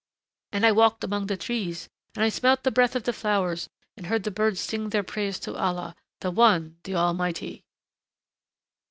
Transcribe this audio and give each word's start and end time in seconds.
And 0.51 0.65
I 0.65 0.71
walked 0.71 1.03
among 1.03 1.27
the 1.27 1.37
trees 1.37 1.87
and 2.15 2.23
I 2.23 2.29
smelt 2.29 2.63
the 2.63 2.71
breath 2.71 2.95
of 2.95 3.03
the 3.03 3.13
flowers 3.13 3.69
and 3.95 4.07
heard 4.07 4.23
the 4.23 4.31
birds 4.31 4.59
sing 4.59 4.89
their 4.89 5.03
praise 5.03 5.37
to 5.41 5.55
Allah, 5.55 5.95
the 6.21 6.31
One, 6.31 6.77
the 6.85 6.95
Almighty." 6.95 7.63